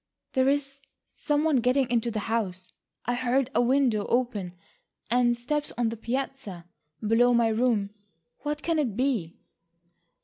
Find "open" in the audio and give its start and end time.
4.09-4.53